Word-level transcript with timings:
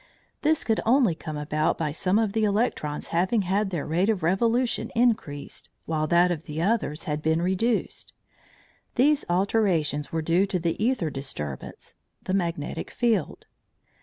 This 0.41 0.63
could 0.63 0.81
only 0.83 1.13
come 1.13 1.37
about 1.37 1.77
by 1.77 1.91
some 1.91 2.17
of 2.17 2.33
the 2.33 2.43
electrons 2.43 3.09
having 3.09 3.43
had 3.43 3.69
their 3.69 3.85
rate 3.85 4.09
of 4.09 4.23
revolution 4.23 4.91
increased, 4.95 5.69
while 5.85 6.07
that 6.07 6.31
of 6.31 6.49
others 6.49 7.03
had 7.03 7.21
been 7.21 7.39
reduced. 7.39 8.11
These 8.95 9.25
alterations 9.29 10.11
were 10.11 10.23
due 10.23 10.47
to 10.47 10.57
the 10.59 10.75
æther 10.79 11.13
disturbance 11.13 11.93
(the 12.23 12.33
magnetic 12.33 12.89
field). 12.89 13.45